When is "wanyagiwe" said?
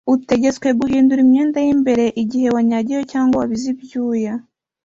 2.55-3.01